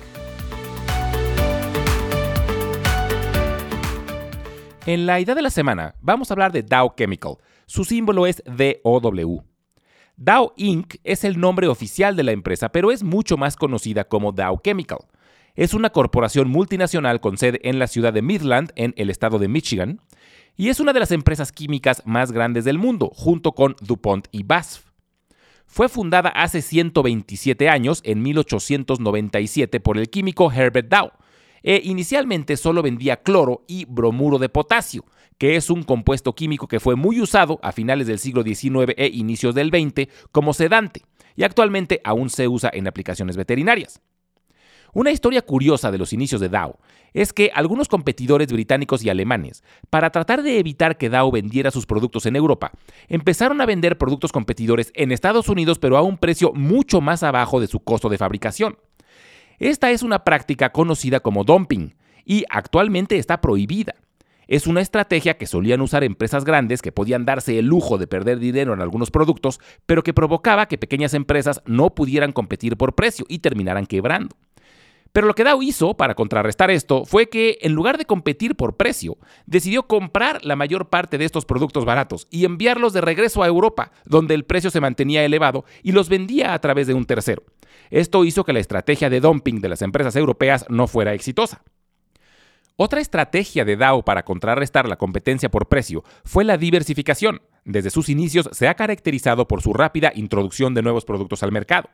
En 4.86 5.06
la 5.06 5.20
idea 5.20 5.34
de 5.36 5.42
la 5.42 5.50
semana 5.50 5.96
vamos 6.02 6.30
a 6.30 6.36
hablar 6.36 6.52
de 6.52 6.62
Dow 6.62 6.94
Chemical. 6.96 7.38
Su 7.66 7.84
símbolo 7.84 8.28
es 8.28 8.44
DOW. 8.46 9.44
Dow 10.16 10.54
Inc. 10.58 10.96
es 11.04 11.24
el 11.24 11.40
nombre 11.40 11.68
oficial 11.68 12.16
de 12.16 12.24
la 12.24 12.32
empresa, 12.32 12.70
pero 12.70 12.92
es 12.92 13.04
mucho 13.04 13.36
más 13.36 13.56
conocida 13.56 14.04
como 14.04 14.32
Dow 14.32 14.60
Chemical. 14.64 15.00
Es 15.56 15.74
una 15.74 15.90
corporación 15.90 16.50
multinacional 16.50 17.20
con 17.20 17.38
sede 17.38 17.60
en 17.64 17.80
la 17.80 17.88
ciudad 17.88 18.14
de 18.14 18.22
Midland, 18.22 18.72
en 18.76 18.94
el 18.98 19.10
estado 19.10 19.40
de 19.40 19.48
Michigan, 19.48 20.02
y 20.56 20.70
es 20.70 20.80
una 20.80 20.94
de 20.94 21.00
las 21.00 21.12
empresas 21.12 21.52
químicas 21.52 22.04
más 22.06 22.32
grandes 22.32 22.64
del 22.64 22.78
mundo, 22.78 23.12
junto 23.14 23.54
con 23.54 23.76
DuPont 23.82 24.28
y 24.32 24.44
BASF. 24.44 24.92
Fue 25.66 25.90
fundada 25.90 26.30
hace 26.30 26.62
127 26.62 27.68
años, 27.70 28.02
en 28.04 28.22
1897, 28.22 29.80
por 29.80 29.98
el 29.98 30.10
químico 30.10 30.52
Herbert 30.52 30.90
Dow, 30.90 31.12
e 31.64 31.82
inicialmente 31.84 32.58
solo 32.58 32.84
vendía 32.84 33.24
cloro 33.24 33.64
y 33.68 33.86
bromuro 33.86 34.38
de 34.38 34.50
potasio, 34.50 35.06
que 35.38 35.56
es 35.56 35.70
un 35.70 35.84
compuesto 35.84 36.36
químico 36.36 36.68
que 36.68 36.80
fue 36.80 36.96
muy 36.96 37.20
usado 37.22 37.60
a 37.64 37.72
finales 37.72 38.08
del 38.08 38.20
siglo 38.20 38.44
XIX 38.44 38.94
e 38.98 39.08
inicios 39.08 39.56
del 39.56 39.70
XX 39.70 40.10
como 40.32 40.54
sedante, 40.54 41.02
y 41.36 41.44
actualmente 41.44 42.02
aún 42.04 42.30
se 42.30 42.48
usa 42.48 42.70
en 42.74 42.88
aplicaciones 42.88 43.38
veterinarias. 43.38 44.02
Una 44.96 45.10
historia 45.10 45.42
curiosa 45.42 45.90
de 45.90 45.98
los 45.98 46.14
inicios 46.14 46.40
de 46.40 46.50
Dow 46.50 46.78
es 47.14 47.34
que 47.34 47.50
algunos 47.56 47.88
competidores 47.88 48.52
británicos 48.52 49.04
y 49.04 49.10
alemanes, 49.10 49.64
para 49.90 50.12
tratar 50.12 50.44
de 50.44 50.60
evitar 50.60 51.00
que 51.00 51.10
Dow 51.10 51.32
vendiera 51.32 51.72
sus 51.72 51.88
productos 51.88 52.28
en 52.28 52.36
Europa, 52.36 52.72
empezaron 53.08 53.60
a 53.60 53.66
vender 53.66 53.98
productos 53.98 54.32
competidores 54.32 54.92
en 54.94 55.12
Estados 55.12 55.50
Unidos 55.50 55.80
pero 55.80 55.98
a 55.98 56.04
un 56.04 56.18
precio 56.18 56.54
mucho 56.54 57.02
más 57.02 57.24
abajo 57.24 57.60
de 57.60 57.66
su 57.66 57.80
costo 57.80 58.08
de 58.08 58.20
fabricación. 58.20 58.78
Esta 59.60 59.92
es 59.92 60.04
una 60.04 60.24
práctica 60.24 60.72
conocida 60.72 61.20
como 61.20 61.44
dumping 61.44 61.96
y 62.26 62.46
actualmente 62.50 63.18
está 63.18 63.42
prohibida. 63.42 63.96
Es 64.48 64.68
una 64.68 64.82
estrategia 64.82 65.38
que 65.38 65.48
solían 65.48 65.82
usar 65.82 66.04
empresas 66.04 66.44
grandes 66.44 66.82
que 66.82 66.92
podían 66.92 67.26
darse 67.26 67.58
el 67.60 67.66
lujo 67.66 67.98
de 67.98 68.08
perder 68.08 68.40
dinero 68.40 68.74
en 68.74 68.82
algunos 68.82 69.10
productos, 69.10 69.60
pero 69.86 70.04
que 70.04 70.14
provocaba 70.14 70.68
que 70.68 70.78
pequeñas 70.78 71.14
empresas 71.14 71.62
no 71.66 71.96
pudieran 71.96 72.34
competir 72.34 72.76
por 72.78 72.94
precio 72.94 73.26
y 73.30 73.40
terminaran 73.40 73.86
quebrando. 73.86 74.36
Pero 75.14 75.28
lo 75.28 75.36
que 75.36 75.44
Dow 75.44 75.62
hizo 75.62 75.96
para 75.96 76.16
contrarrestar 76.16 76.72
esto 76.72 77.06
fue 77.06 77.30
que, 77.30 77.60
en 77.62 77.74
lugar 77.74 78.00
de 78.00 78.06
competir 78.06 78.56
por 78.56 78.76
precio, 78.78 79.18
decidió 79.46 79.84
comprar 79.84 80.44
la 80.44 80.56
mayor 80.56 80.90
parte 80.90 81.20
de 81.20 81.26
estos 81.26 81.46
productos 81.46 81.86
baratos 81.86 82.28
y 82.32 82.46
enviarlos 82.46 82.94
de 82.94 83.02
regreso 83.02 83.44
a 83.44 83.48
Europa, 83.48 83.92
donde 84.06 84.34
el 84.34 84.44
precio 84.44 84.72
se 84.72 84.82
mantenía 84.82 85.24
elevado 85.24 85.66
y 85.84 85.92
los 85.92 86.10
vendía 86.10 86.56
a 86.56 86.60
través 86.60 86.88
de 86.88 86.96
un 86.96 87.06
tercero. 87.06 87.44
Esto 87.94 88.26
hizo 88.26 88.44
que 88.44 88.54
la 88.54 88.60
estrategia 88.60 89.08
de 89.12 89.20
dumping 89.20 89.62
de 89.62 89.70
las 89.70 89.84
empresas 89.84 90.16
europeas 90.16 90.66
no 90.68 90.88
fuera 90.88 91.14
exitosa. 91.14 91.62
Otra 92.76 93.00
estrategia 93.00 93.66
de 93.66 93.76
Dow 93.76 94.02
para 94.04 94.26
contrarrestar 94.26 94.90
la 94.90 94.96
competencia 94.96 95.52
por 95.52 95.68
precio 95.68 96.04
fue 96.26 96.44
la 96.44 96.58
diversificación. 96.58 97.44
Desde 97.66 97.92
sus 97.92 98.10
inicios 98.10 98.50
se 98.52 98.68
ha 98.68 98.74
caracterizado 98.74 99.48
por 99.48 99.62
su 99.62 99.74
rápida 99.74 100.12
introducción 100.16 100.74
de 100.74 100.82
nuevos 100.82 101.06
productos 101.06 101.44
al 101.44 101.52
mercado. 101.52 101.88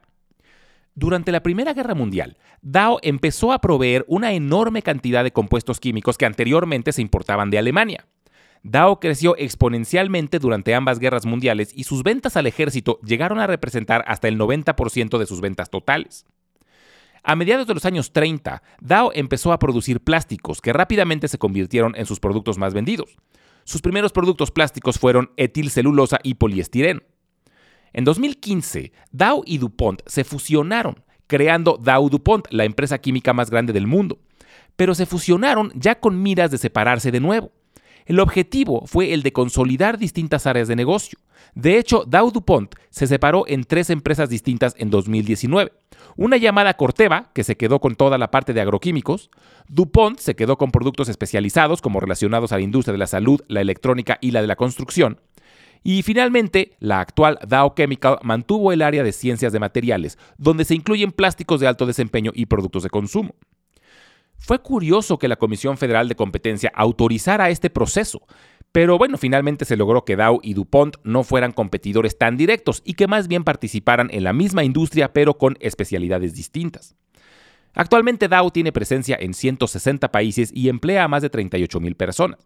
Durante 0.96 1.34
la 1.34 1.44
Primera 1.44 1.74
Guerra 1.74 1.96
Mundial, 1.96 2.38
Dow 2.62 3.00
empezó 3.02 3.52
a 3.52 3.60
proveer 3.60 4.06
una 4.08 4.32
enorme 4.32 4.82
cantidad 4.82 5.26
de 5.26 5.34
compuestos 5.34 5.82
químicos 5.82 6.18
que 6.18 6.26
anteriormente 6.26 6.94
se 6.94 7.02
importaban 7.02 7.50
de 7.50 7.58
Alemania. 7.58 8.08
Dow 8.64 9.00
creció 9.00 9.38
exponencialmente 9.38 10.40
durante 10.40 10.76
ambas 10.76 11.00
guerras 11.00 11.26
mundiales 11.26 11.72
y 11.74 11.86
sus 11.86 12.04
ventas 12.04 12.36
al 12.36 12.48
ejército 12.48 13.00
llegaron 13.04 13.40
a 13.40 13.48
representar 13.48 14.04
hasta 14.08 14.28
el 14.28 14.38
90% 14.38 15.18
de 15.18 15.26
sus 15.26 15.42
ventas 15.42 15.70
totales. 15.70 16.26
A 17.24 17.36
mediados 17.36 17.68
de 17.68 17.74
los 17.74 17.86
años 17.86 18.12
30, 18.12 18.62
Dow 18.82 19.12
empezó 19.14 19.52
a 19.52 19.60
producir 19.60 20.02
plásticos 20.02 20.62
que 20.62 20.74
rápidamente 20.74 21.28
se 21.28 21.38
convirtieron 21.38 21.94
en 21.96 22.06
sus 22.06 22.20
productos 22.20 22.58
más 22.58 22.74
vendidos. 22.74 23.18
Sus 23.64 23.82
primeros 23.82 24.12
productos 24.12 24.52
plásticos 24.52 24.98
fueron 24.98 25.32
etilcelulosa 25.38 26.20
y 26.24 26.36
poliestireno. 26.36 27.02
En 27.94 28.04
2015, 28.04 28.92
Dow 29.12 29.44
y 29.46 29.58
DuPont 29.58 30.02
se 30.06 30.24
fusionaron, 30.24 31.04
creando 31.28 31.78
Dow 31.78 32.10
DuPont, 32.10 32.48
la 32.52 32.66
empresa 32.66 33.00
química 33.00 33.34
más 33.34 33.50
grande 33.50 33.74
del 33.74 33.88
mundo. 33.88 34.20
Pero 34.76 34.96
se 34.96 35.06
fusionaron 35.06 35.72
ya 35.76 36.00
con 36.00 36.22
miras 36.22 36.52
de 36.52 36.58
separarse 36.58 37.12
de 37.12 37.20
nuevo. 37.20 37.52
El 38.10 38.20
objetivo 38.20 38.88
fue 38.88 39.14
el 39.14 39.22
de 39.22 39.32
consolidar 39.32 40.00
distintas 40.00 40.48
áreas 40.48 40.68
de 40.68 40.76
negocio. 40.76 41.20
De 41.54 41.78
hecho, 41.78 42.06
Dow 42.08 42.32
DuPont 42.32 42.74
se 42.90 43.06
separó 43.06 43.44
en 43.46 43.66
tres 43.66 43.92
empresas 43.92 44.30
distintas 44.30 44.74
en 44.80 44.90
2019. 44.90 45.72
Una 46.16 46.38
llamada 46.38 46.74
Corteva, 46.74 47.30
que 47.36 47.44
se 47.44 47.56
quedó 47.56 47.80
con 47.80 47.94
toda 47.94 48.18
la 48.18 48.32
parte 48.32 48.52
de 48.52 48.62
agroquímicos. 48.62 49.30
DuPont 49.68 50.18
se 50.18 50.36
quedó 50.36 50.58
con 50.58 50.72
productos 50.72 51.08
especializados 51.08 51.84
como 51.84 52.00
relacionados 52.00 52.52
a 52.52 52.56
la 52.56 52.64
industria 52.64 52.94
de 52.94 52.98
la 52.98 53.06
salud, 53.06 53.42
la 53.48 53.62
electrónica 53.62 54.18
y 54.22 54.32
la 54.32 54.42
de 54.42 54.48
la 54.48 54.56
construcción. 54.56 55.20
Y 55.84 56.02
finalmente, 56.02 56.78
la 56.80 57.02
actual 57.02 57.38
Dow 57.48 57.76
Chemical 57.76 58.18
mantuvo 58.24 58.74
el 58.74 58.82
área 58.82 59.04
de 59.04 59.12
ciencias 59.12 59.54
de 59.54 59.60
materiales, 59.60 60.18
donde 60.40 60.66
se 60.66 60.74
incluyen 60.74 61.12
plásticos 61.12 61.60
de 61.60 61.68
alto 61.68 61.86
desempeño 61.86 62.32
y 62.34 62.48
productos 62.48 62.82
de 62.82 62.90
consumo. 62.90 63.36
Fue 64.40 64.60
curioso 64.60 65.20
que 65.20 65.28
la 65.28 65.36
Comisión 65.36 65.78
Federal 65.78 66.10
de 66.10 66.16
Competencia 66.16 66.72
autorizara 66.74 67.50
este 67.50 67.70
proceso, 67.70 68.22
pero 68.72 68.98
bueno, 68.98 69.18
finalmente 69.18 69.66
se 69.66 69.78
logró 69.78 70.06
que 70.06 70.16
Dow 70.16 70.40
y 70.42 70.54
DuPont 70.54 70.98
no 71.04 71.24
fueran 71.24 71.52
competidores 71.52 72.18
tan 72.18 72.38
directos 72.38 72.82
y 72.86 72.94
que 72.94 73.08
más 73.08 73.28
bien 73.28 73.44
participaran 73.44 74.10
en 74.12 74.24
la 74.24 74.34
misma 74.34 74.64
industria 74.64 75.12
pero 75.14 75.38
con 75.38 75.58
especialidades 75.60 76.34
distintas. 76.34 76.96
Actualmente 77.74 78.28
Dow 78.28 78.50
tiene 78.52 78.72
presencia 78.72 79.18
en 79.20 79.34
160 79.34 80.12
países 80.12 80.52
y 80.54 80.70
emplea 80.70 81.04
a 81.04 81.08
más 81.08 81.22
de 81.22 81.30
38 81.30 81.80
mil 81.80 81.96
personas. 81.96 82.40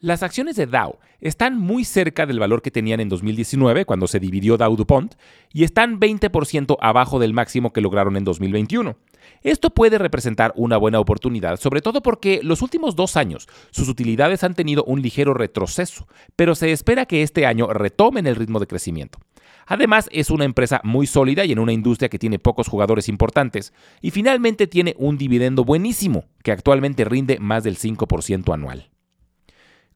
Las 0.00 0.22
acciones 0.22 0.54
de 0.54 0.66
Dow 0.66 0.98
están 1.20 1.58
muy 1.58 1.84
cerca 1.84 2.24
del 2.24 2.38
valor 2.38 2.62
que 2.62 2.70
tenían 2.70 3.00
en 3.00 3.08
2019 3.08 3.84
cuando 3.84 4.06
se 4.06 4.20
dividió 4.20 4.56
Dow 4.56 4.76
DuPont 4.76 5.16
y 5.52 5.64
están 5.64 5.98
20% 5.98 6.76
abajo 6.80 7.18
del 7.18 7.32
máximo 7.32 7.72
que 7.72 7.80
lograron 7.80 8.16
en 8.16 8.22
2021. 8.22 8.96
Esto 9.42 9.70
puede 9.70 9.98
representar 9.98 10.52
una 10.54 10.76
buena 10.76 11.00
oportunidad, 11.00 11.58
sobre 11.58 11.80
todo 11.80 12.00
porque 12.00 12.38
los 12.44 12.62
últimos 12.62 12.94
dos 12.94 13.16
años 13.16 13.48
sus 13.72 13.88
utilidades 13.88 14.44
han 14.44 14.54
tenido 14.54 14.84
un 14.84 15.02
ligero 15.02 15.34
retroceso, 15.34 16.06
pero 16.36 16.54
se 16.54 16.70
espera 16.70 17.04
que 17.04 17.24
este 17.24 17.44
año 17.44 17.66
retomen 17.66 18.28
el 18.28 18.36
ritmo 18.36 18.60
de 18.60 18.68
crecimiento. 18.68 19.18
Además, 19.66 20.08
es 20.12 20.30
una 20.30 20.44
empresa 20.44 20.80
muy 20.84 21.08
sólida 21.08 21.44
y 21.44 21.50
en 21.50 21.58
una 21.58 21.72
industria 21.72 22.08
que 22.08 22.20
tiene 22.20 22.38
pocos 22.38 22.68
jugadores 22.68 23.08
importantes, 23.08 23.72
y 24.00 24.12
finalmente 24.12 24.68
tiene 24.68 24.94
un 24.96 25.18
dividendo 25.18 25.64
buenísimo, 25.64 26.26
que 26.44 26.52
actualmente 26.52 27.04
rinde 27.04 27.38
más 27.40 27.64
del 27.64 27.76
5% 27.76 28.54
anual. 28.54 28.90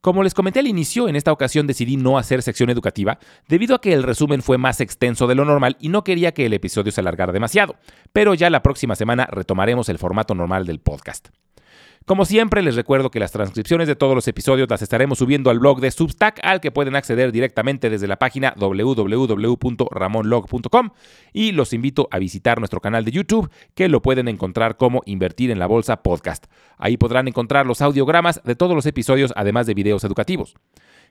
Como 0.03 0.25
les 0.25 0.35
comenté 0.35 0.59
al 0.59 0.67
inicio, 0.67 1.07
en 1.07 1.15
esta 1.15 1.31
ocasión 1.31 1.69
decidí 1.69 1.97
no 1.97 2.19
hacer 2.19 2.43
sección 2.43 2.71
educativa 2.71 3.21
debido 3.47 3.77
a 3.77 3.81
que 3.81 3.93
el 3.93 4.03
resumen 4.03 4.43
fue 4.43 4.59
más 4.59 4.81
extenso 4.81 5.29
de 5.29 5.37
lo 5.37 5.45
normal 5.45 5.77
y 5.79 5.91
no 5.91 6.03
quería 6.03 6.35
que 6.35 6.45
el 6.45 6.55
episodio 6.55 6.91
se 6.91 7.01
alargara 7.01 7.33
demasiado, 7.33 7.77
pero 8.13 8.35
ya 8.35 8.51
la 8.51 8.65
próxima 8.65 8.97
semana 8.97 9.29
retomaremos 9.31 9.89
el 9.89 9.99
formato 9.99 10.35
normal 10.35 10.67
del 10.67 10.81
podcast. 10.81 11.29
Como 12.07 12.25
siempre, 12.25 12.63
les 12.63 12.75
recuerdo 12.75 13.11
que 13.11 13.21
las 13.21 13.33
transcripciones 13.33 13.87
de 13.87 13.97
todos 13.97 14.15
los 14.15 14.27
episodios 14.27 14.67
las 14.69 14.81
estaremos 14.83 15.19
subiendo 15.19 15.51
al 15.51 15.59
blog 15.59 15.81
de 15.81 15.91
Substack, 15.91 16.41
al 16.43 16.61
que 16.61 16.73
pueden 16.73 16.97
acceder 16.97 17.33
directamente 17.33 17.91
desde 17.91 18.09
la 18.09 18.19
página 18.19 18.55
www.ramonlog.com 18.57 20.91
y 21.33 21.53
los 21.53 21.73
invito 21.73 22.09
a 22.11 22.19
visitar 22.19 22.59
nuestro 22.59 22.81
canal 22.81 23.05
de 23.05 23.13
YouTube, 23.13 23.51
que 23.75 23.89
lo 23.89 24.03
pueden 24.03 24.29
encontrar 24.29 24.77
como 24.77 25.03
Invertir 25.07 25.51
en 25.51 25.59
la 25.59 25.67
Bolsa 25.67 26.03
Podcast. 26.03 26.47
Ahí 26.77 26.97
podrán 26.97 27.29
encontrar 27.29 27.67
los 27.67 27.83
audiogramas 27.83 28.41
de 28.45 28.57
todos 28.57 28.75
los 28.75 28.87
episodios, 28.87 29.33
además 29.37 29.67
de 29.67 29.75
videos 29.75 30.05
educativos. 30.05 30.55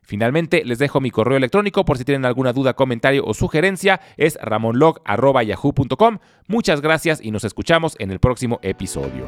Finalmente, 0.01 0.65
les 0.65 0.79
dejo 0.79 0.99
mi 0.99 1.11
correo 1.11 1.37
electrónico 1.37 1.85
por 1.85 1.97
si 1.97 2.03
tienen 2.03 2.25
alguna 2.25 2.53
duda, 2.53 2.73
comentario 2.73 3.23
o 3.25 3.33
sugerencia. 3.33 4.01
Es 4.17 4.37
ramonlog.yahoo.com. 4.41 6.19
Muchas 6.47 6.81
gracias 6.81 7.23
y 7.23 7.31
nos 7.31 7.43
escuchamos 7.43 7.95
en 7.99 8.11
el 8.11 8.19
próximo 8.19 8.59
episodio. 8.63 9.25